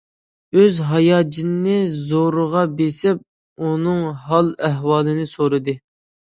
[0.61, 3.23] ئۆز ھاياجىنىنى زورىغا بېسىپ
[3.69, 5.81] ئۇنىڭ ھال- ئەھۋالىنى سورىدى.